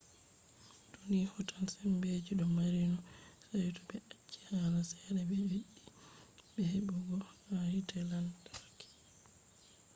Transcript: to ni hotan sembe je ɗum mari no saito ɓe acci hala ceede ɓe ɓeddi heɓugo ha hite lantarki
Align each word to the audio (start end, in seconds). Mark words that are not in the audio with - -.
to 0.91 0.99
ni 1.09 1.19
hotan 1.31 1.63
sembe 1.75 2.09
je 2.25 2.33
ɗum 2.39 2.51
mari 2.57 2.79
no 2.93 2.97
saito 3.53 3.81
ɓe 3.89 3.97
acci 4.13 4.39
hala 4.59 4.79
ceede 4.89 5.21
ɓe 5.29 5.35
ɓeddi 5.49 6.63
heɓugo 6.71 7.17
ha 7.49 7.57
hite 7.73 7.97
lantarki 8.09 8.87